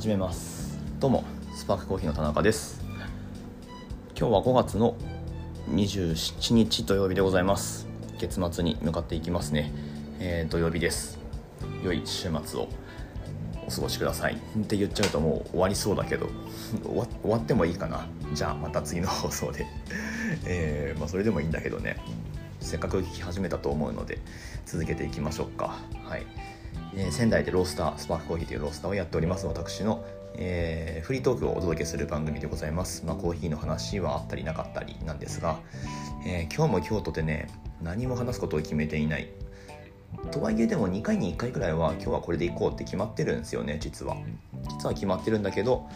[0.00, 0.78] 始めます。
[0.98, 2.82] どうもスパークコーヒーの田中です。
[4.18, 4.96] 今日は5月の
[5.68, 7.86] 27日土曜日でございます。
[8.18, 9.70] 月末に向かっていきますね、
[10.18, 11.18] えー、土曜日です。
[11.84, 12.68] 良い週末を
[13.66, 14.36] お過ごしください。
[14.36, 16.30] って言っちゃうともう終わりそうだけど
[16.82, 18.06] 終わってもいいかな。
[18.32, 19.66] じゃあまた次の放送で。
[20.48, 21.98] えー、まあ、それでもいいんだけどね。
[22.60, 24.18] せっかく聞き始めたと思うので
[24.64, 25.76] 続けていきましょうか。
[26.04, 26.24] はい。
[26.96, 29.46] え、仙台でロースタースパークコーヒーというロースターをやっております。
[29.46, 30.04] 私の、
[30.34, 35.58] えー、フリートークをお届けする番組でございます、まあ、コーヒーの話はあったりなかったりなんですが、
[36.26, 37.48] えー、今日も京都でね
[37.82, 39.28] 何も話すことを決めていない。
[40.32, 44.16] とはいえでも2回に1回ぐらいは今日はこれでいこうって決まってるんですよね実は。
[44.68, 45.88] 実は決まってるんだけど、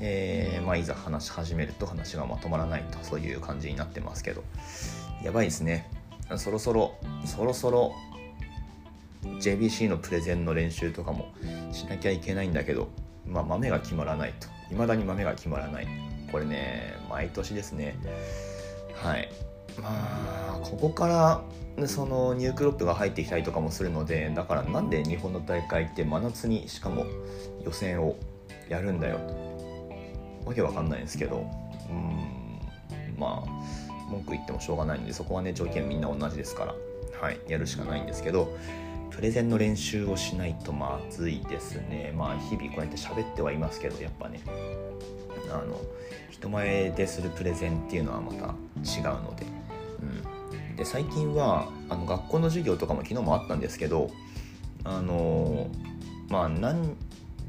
[0.00, 4.42] えー、まあ、いざ話し始めると話がまとまらないとそういう感じになってますけど。
[5.22, 5.90] やばいですね。
[6.36, 6.94] そろそろ
[7.24, 7.94] そろそろ
[9.22, 11.32] JBC のプレゼンの練習とかも
[11.72, 12.88] しなきゃいけないんだけど、
[13.26, 14.48] まあ、豆が決まらないと。
[14.70, 15.88] 未だに豆が決まらない。
[16.30, 17.96] これね毎年ですね。
[18.94, 19.28] はい。
[19.80, 21.06] まあここか
[21.78, 27.06] らそのニュークロップが入ってきたりとかもするのでだからなんで日本の大会って真夏にしかも
[27.64, 28.16] 予選を
[28.68, 29.18] やるんだよ
[30.44, 31.48] わけわかんないんですけど
[31.88, 32.60] うん
[33.16, 36.74] まあ文句言ってもしょうがないんでそこはね条件みんな同じですから
[37.20, 38.56] はいやるしかないんですけど
[39.18, 42.14] プレゼンの練習をしないとまずいですね。
[42.16, 44.38] まあ日々こうやって喋ってはいますけどやっぱね。
[45.50, 45.80] あの
[46.30, 49.44] 人前でするプレゼンっていうのはまた違うので,、
[50.02, 54.08] うん、で最近はあの学校の授業とかも昨日もあったんですけど
[54.84, 55.66] あの
[56.28, 56.94] まあ何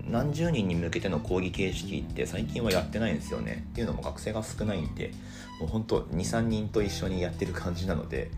[0.09, 3.67] 何十人に向けての講義形式って最近はやってないんですよね。
[3.73, 5.11] っていうのも学生が少ないんで
[5.59, 8.31] もうほんと23人と一緒にやってる感じなので、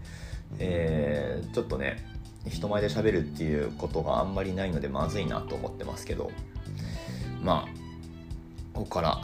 [0.59, 2.11] えー、ちょっとね
[2.47, 6.31] 人前で喋るっていうことがあんまりないのでまずいなと思ってますけど
[7.42, 7.81] まあ
[8.73, 9.22] ここから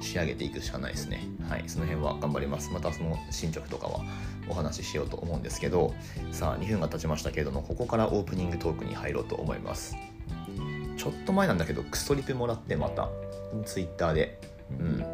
[0.00, 1.24] 仕上げていくしかないですね。
[1.48, 2.70] はいその辺は頑張ります。
[2.70, 4.00] またその進捗とかは
[4.48, 5.94] お話ししようと思うんですけど
[6.30, 9.96] さあ2分が経ちましたけれどもここからオープニングトークに入ろうと思います。
[10.96, 13.08] ちょっと前なんだけどクソリプもらってまた
[13.64, 14.38] ツイッターで。
[14.78, 15.04] うん。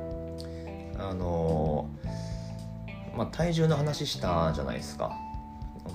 [0.98, 5.16] あのー、まあ体重の話したじゃないですか。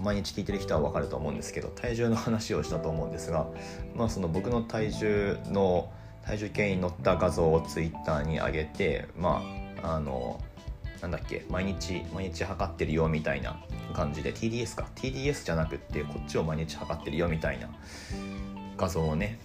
[0.03, 3.47] 毎日聞いてる人は分かると思うんですけど体重の話をしたと思うんですが、
[3.95, 5.91] まあ、その僕の体重の
[6.25, 9.41] 体重計に乗った画像をツイッターに上げてま
[9.81, 10.41] ああの
[11.01, 13.57] なんだっけ毎日毎日測ってるよみたいな
[13.93, 14.87] 感じで TDS か。
[14.95, 17.69] TDS じゃなくってこっちを毎日測ってるよみたいな
[18.75, 19.39] 画像をね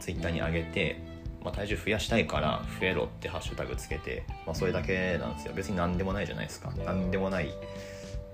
[0.00, 1.02] ツイッターに上げて、
[1.42, 5.54] まあ、体重増やしたいから増えろってハッシュタグつけて、まあ、それだけなんですよ。
[5.54, 6.72] 別に何でもないじゃないですか。
[6.84, 7.50] 何でもない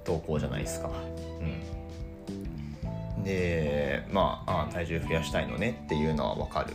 [0.09, 0.91] 投稿じゃないですか。
[3.17, 6.75] うん、でまああ体重増やしたいのねっていうのは分かる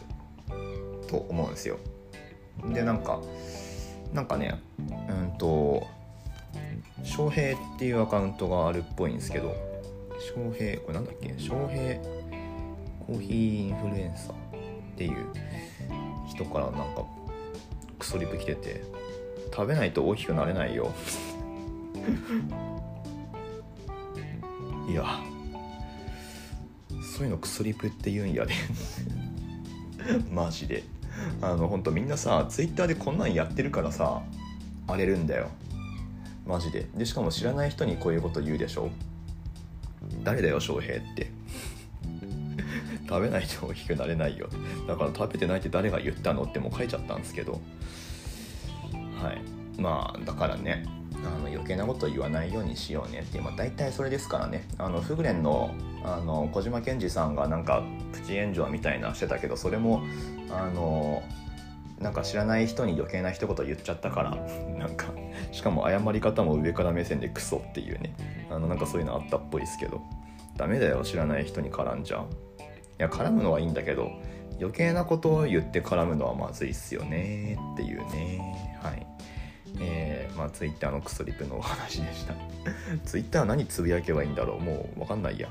[1.08, 1.80] と思うんですよ。
[2.72, 3.20] でなんか
[4.14, 4.62] なんかね
[5.10, 5.88] うんと
[7.04, 9.56] 翔平っていうアカウントがあるっぽいんですけど
[10.20, 11.34] 翔平これなんだっけ？
[11.40, 11.96] 翔平
[13.08, 14.36] コーヒーインフルエンサーっ
[14.96, 15.16] ていう
[16.30, 17.04] 人からなんか
[17.98, 18.84] クソリプ来てて
[19.52, 20.94] 食べないと大きくなれないよ
[24.88, 25.20] いや
[27.16, 28.54] そういうのクソリプって言うんやで。
[30.32, 30.84] マジで。
[31.42, 34.24] あのほんとみんなさツイッターでこんなんやってるからさ
[34.88, 35.50] 荒れるんだよ。
[36.46, 36.88] マジで。
[36.96, 38.90] でしかも知らない人にこういうこと言うでしょ。
[40.24, 41.32] 誰だよ翔平って。
[43.08, 44.50] 食べないと大きくなれないよ。
[44.88, 47.62] だから食べてないって誰が言ったのってもう書いちゃったんですけど。
[49.22, 49.42] はい。
[49.80, 50.86] まあだからね。
[51.25, 54.67] あの余計なこと言わないようにしようねっていう、まあ、大体それですからね。
[54.78, 55.73] あのフグレンの
[56.03, 60.03] あの小島健二さんがなんかプチ炎上みたいなしてたけどそれも
[60.50, 61.23] あの
[62.00, 64.31] なんか知らない人に余計な一言言っちゃったから
[64.78, 65.07] なんか
[65.51, 68.13] しかも謝り方も上から目線でクソっていうね。
[68.50, 70.01] あのなんかそういうのあったっぽいですけど。
[70.57, 72.17] ダメだよ知らない人に絡んじゃ。
[72.17, 72.22] い
[72.99, 74.11] や絡むのはいいんだけど
[74.59, 78.78] 余計なことを言って絡むのはまずいっすよねっていうね。
[78.81, 79.13] はい。
[79.79, 82.34] えー、まあ、ツイッターのクソリプのお話でした。
[83.05, 84.59] ツイッターは何つぶやけばいいんだろう？
[84.59, 85.49] もうわかんないや。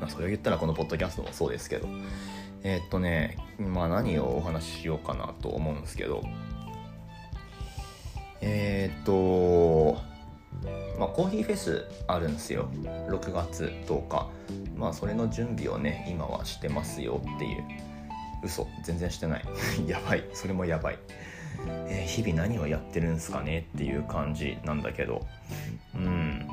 [0.00, 1.88] まあ、それを言ったらこのポッドキャストもそうですけど。
[2.62, 6.22] えー、っとね、まあ何をお話ししようかなと思うんですけど。
[8.42, 10.00] えー、っと、
[10.98, 12.68] まあ、コーヒーフェスあるんですよ。
[13.08, 14.28] 6月10日。
[14.76, 17.64] まあ、それの準備をね、今はしてますよっていう。
[18.42, 19.44] 嘘、全然してない。
[19.86, 20.24] やばい。
[20.32, 20.98] それもやばい。
[21.88, 25.26] えー、日々何をやってるんすかねっていう感じなんだけど。
[25.94, 26.48] うん。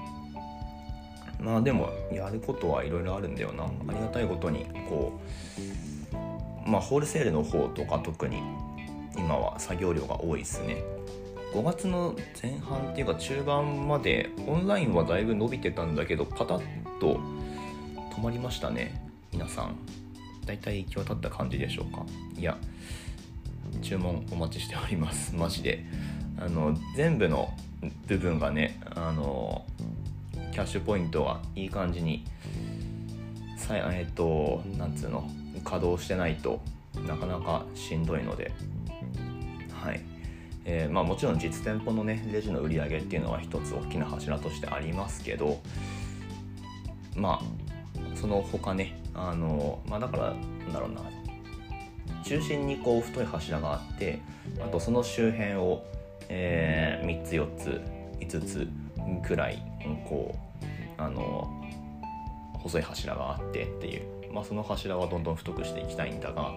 [1.39, 3.65] まあでもやることはいろいろあるんだよな。
[3.65, 5.19] ありがたいことにこ
[6.65, 8.41] うまあホールセールの方とか特に
[9.15, 10.83] 今は作業量が多いですね。
[11.53, 17.19] 5月の前半っていうか中盤までオンラインはだいぶ伸びてたんだけどパタッと
[18.15, 19.01] 止まりましたね。
[19.31, 19.75] 皆さん。
[20.45, 22.05] 大体行き渡った感じでしょうか。
[22.37, 22.57] いや
[23.81, 25.33] 注文お待ちしております。
[25.37, 25.85] マジで。
[26.39, 27.51] あの全部の
[28.05, 29.65] 部分がねあの
[30.51, 32.25] キャッシュポイントはいい感じに
[33.57, 35.27] さえっ、となんつうの
[35.63, 36.61] 稼働してないと
[37.07, 38.51] なかなかしんどいので。
[39.73, 40.01] はい。
[40.69, 45.61] えー、まあ、もちろん実店舗のねレジの売り上げっていうのは一つ大きな柱としてありますけど
[47.15, 51.01] まあその他ねあのまあだからなんだろうな
[52.27, 54.19] 中心にこう太い柱があって
[54.59, 55.85] あとその周辺を、
[56.27, 57.81] えー、3つ4つ
[58.19, 58.67] 5つ
[59.25, 59.63] くらい
[60.09, 60.35] こ
[60.97, 61.47] うあの
[62.53, 66.53] 細い柱があってっていう、まあ、その柱はどんどん太くしていきたいんだが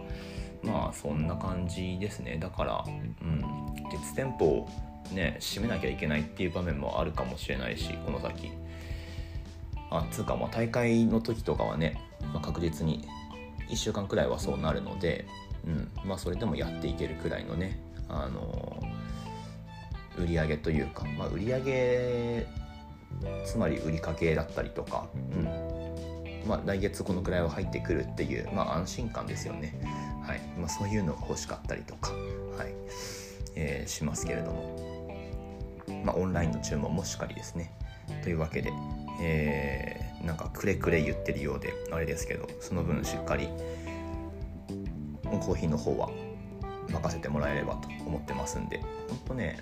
[0.62, 2.36] まあそんな感じですね。
[2.38, 3.42] だから、うん、
[3.90, 4.68] 実店舗を
[5.12, 8.50] ね閉めなきゃいけないっていう場面もあるかもしれないしこの先。
[9.92, 12.00] あつうかまあ大会の時とかはね、
[12.32, 13.06] まあ、確実に
[13.70, 15.26] 1週間くらいはそうなるので、
[15.66, 15.90] うん。
[16.04, 22.46] まあ、それでもやっていけるくらいのね、あのー、売り上げというか、まあ、売り上げ
[23.44, 25.44] つまり売りかけだったりとか、うん。
[26.46, 29.80] まあ、来月このくらいは入ってくるっていう、まあ、安心感ですよね。
[30.26, 30.40] はい。
[30.58, 32.12] まあ、そういうのが欲しかったりとか、
[32.56, 32.74] はい。
[33.56, 35.14] えー、しますけれども、
[36.04, 37.72] まあ、オンラインの注文もしっかりですね。
[38.22, 38.72] というわけで、
[39.20, 43.48] えー、なんかくれくれ言ってるようであれですけどその分しっかり
[45.38, 46.10] コーヒーの方は
[46.90, 48.80] 任せてもらえればと思ってますんで。
[49.08, 49.58] ほんとね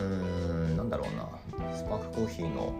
[0.00, 1.28] うーんなんだろうな。
[1.74, 2.72] スパークコーヒーの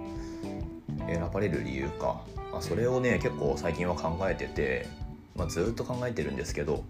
[1.07, 4.87] 選ばれる理由か、まあ、それをね結構最近は考えてて
[5.37, 6.85] まあ、ずっと考えてるんですけど、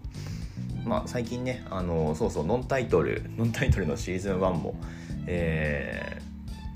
[0.85, 4.75] まあ、最近ねあのそうそうノンタイトルノンタイトルのシーズン1も、
[5.27, 6.21] え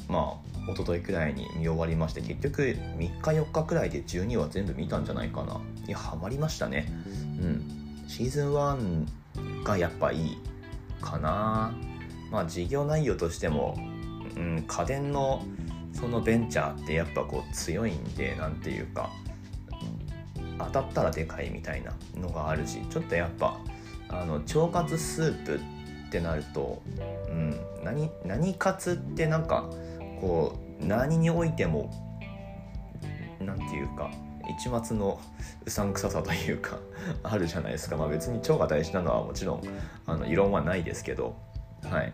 [0.07, 5.59] ー、まあ一昨日くらいに見終わりまして結局3日4日くらいで12話全部見たんじゃないかな。
[5.87, 6.91] いやハマりましたね。
[7.41, 7.78] うん。
[8.09, 10.37] シーズン1がやっぱいい
[10.99, 11.71] かな。
[12.31, 13.77] まあ事業内容としても、
[14.35, 15.45] うん、家電の
[15.93, 19.11] そのベンチャーってやっぱこう強いんで何ていうか
[20.57, 23.59] 当たったらでかいみたいなのがあるしちょっとやっぱ
[24.09, 25.59] あの腸活スープ
[26.07, 26.81] ってなると、
[27.29, 29.69] うん、何何活ってなんか
[30.19, 31.91] こう何においても
[33.39, 34.09] 何て言うか
[34.49, 35.19] 一末の
[35.65, 36.79] うさんくささというか
[37.23, 39.63] あるじゃないですか、まあ、別に腸が大事なのはもちろん
[40.05, 41.35] あの異論はないですけど、
[41.83, 42.13] はい。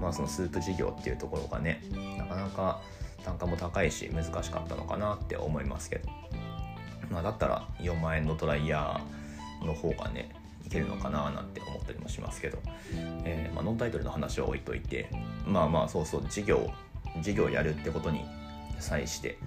[0.00, 1.80] まあ、そのスープ事業っていうところがね
[2.18, 2.80] なかなか
[3.24, 6.08] 単価も高いし難しかったのかなって思いますけど。
[7.12, 10.30] まあ、だったら4万円のドライヤーの方がね
[10.66, 12.58] いけるのかななんて思ったりもしますけど、
[13.24, 15.10] えー、まあ、ノンタイトルの話は置いといて
[15.46, 16.70] まあまあそうそう事業
[17.20, 18.24] 事業やるってことに
[18.80, 19.38] 際して、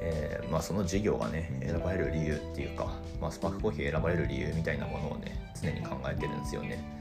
[0.00, 6.96] えー、まあ、その事業がね選ばれる理由っていうか、まあ、スパークコーヒー選ばれる理由みたいなものをね常に考えてるんですよね。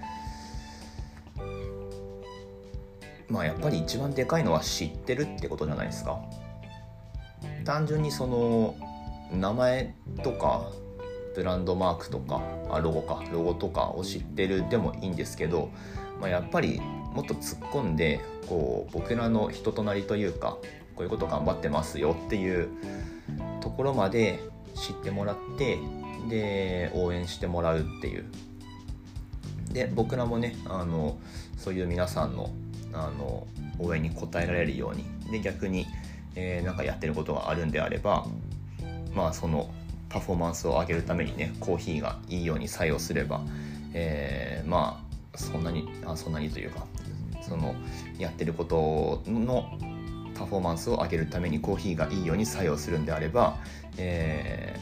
[3.28, 6.22] まあやっぱり一番でかいのは知ってるってことじゃないですか。
[7.64, 8.76] 単純にその
[9.32, 10.72] 名前とか
[11.36, 15.70] ブランドマークとかあロゴかロゴとかを知ってるでもいいんですけど、
[16.22, 20.58] まあ、やっぱりもっと突っ込んでこう僕らの人となりというか
[20.96, 22.70] こういうこと頑張ってますよっていう
[23.62, 24.40] ところまで
[24.74, 25.78] 知ってもらって
[26.30, 28.26] で応援してもらうっていう。
[29.72, 31.18] で僕らもねあの
[31.58, 32.50] そういう皆さんの
[32.94, 33.46] あの
[33.78, 35.06] 応援に応えられるように。
[35.32, 35.88] で逆に、
[36.36, 38.26] えー、なんかやってることがあるんであれば
[39.14, 39.72] まあその
[40.08, 43.42] パフォーマンスを上げるためにねコーヒーがいいように作用すれば、
[43.94, 46.86] えー、まあそんなにあそんなにというか
[47.42, 47.76] その
[48.18, 49.78] やってることの
[50.36, 53.58] パフォーマンスを上げるためにコーヒーがいいように作用するんであれば、
[53.98, 54.78] え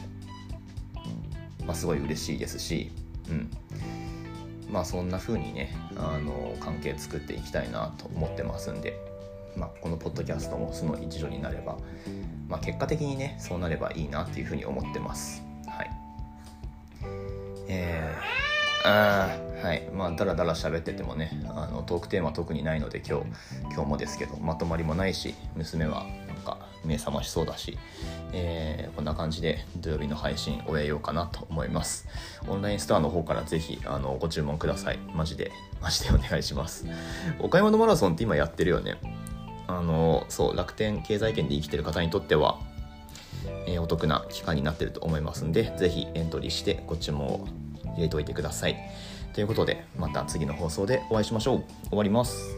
[1.60, 2.90] ー、まあ、すごい嬉しいですし、
[3.30, 3.50] うん、
[4.70, 8.98] まあそんな風にねあの関係作っていきたいなと思ってますんで、
[9.56, 11.78] まあ、このポッドキャストもその一助になれば、
[12.48, 15.42] まあ、結果的にねそうなればいいなっていうふうに思ってます。
[15.66, 15.90] はい。
[17.68, 19.43] えー、あー。
[19.64, 19.88] はい。
[19.94, 23.26] まあだらだら喋っててもねあのトークテーマ特にないので今日
[23.72, 27.78] 今日もですけどまとまりもないし娘はなんか目覚ましそうだし、
[28.34, 32.06] えー、こんな感じで土曜日の配信終えようかなと思います。
[32.46, 34.98] オンラインストアの方からぜひあのご注文ください。
[35.14, 36.86] マジでマジでお願いします。
[37.38, 38.98] お買い物マラソンって今やってるよね。
[39.66, 42.60] あのそう楽天経済圏で生きてる方にとっては、
[43.66, 47.48] え、お得な期間になってると思いますんで是非エントリーしてご注文を
[47.94, 48.76] 入れておいてください。
[49.34, 51.64] ということでまた次の放送でお会いしましょう。
[51.88, 52.56] 終わります。